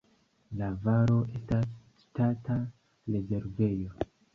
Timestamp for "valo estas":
0.85-1.69